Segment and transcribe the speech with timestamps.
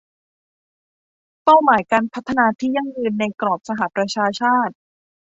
[1.43, 4.73] เป้าหมายการพัฒนาที่ยั่งยืนในกรอบสหประชาชาติ